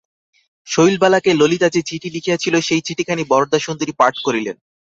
শৈলবালাকে 0.67 1.31
ললিতা 1.33 1.67
যে 1.69 1.81
চিঠি 1.81 2.07
লিখিয়াছিল 2.09 2.55
সেই 2.59 2.81
চিঠিখানি 2.81 3.23
বরদাসুন্দরী 3.29 3.93
পাঠ 3.99 4.13
করিলেন। 4.25 4.55